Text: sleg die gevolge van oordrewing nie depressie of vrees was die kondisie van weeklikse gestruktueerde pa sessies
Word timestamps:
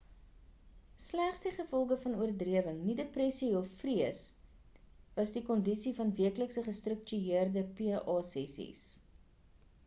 sleg 1.07 1.35
die 1.41 1.51
gevolge 1.57 1.97
van 2.05 2.15
oordrewing 2.21 2.79
nie 2.85 2.95
depressie 3.01 3.49
of 3.59 3.75
vrees 3.83 4.23
was 5.19 5.35
die 5.37 5.45
kondisie 5.51 5.95
van 6.01 6.15
weeklikse 6.23 6.65
gestruktueerde 6.71 7.67
pa 7.83 8.19
sessies 8.33 8.83